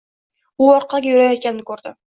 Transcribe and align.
U 0.65 0.71
orqaga 0.77 1.13
yurayotganini 1.15 1.71
koʻrdi. 1.73 1.99